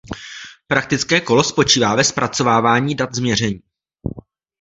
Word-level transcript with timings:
Praktické 0.67 1.21
kolo 1.21 1.43
spočívá 1.43 1.95
ve 1.95 2.03
zpracování 2.03 2.95
dat 2.95 3.15
z 3.15 3.19
měření. 3.19 3.59